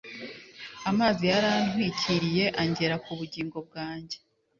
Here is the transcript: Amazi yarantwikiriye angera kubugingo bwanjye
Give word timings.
Amazi 0.89 1.21
yarantwikiriye 1.31 2.45
angera 2.61 2.95
kubugingo 3.05 3.57
bwanjye 3.67 4.17